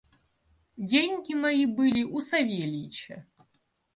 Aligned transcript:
Деньги 0.77 1.35
мои 1.35 1.67
были 1.67 2.01
у 2.01 2.21
Савельича. 2.21 3.27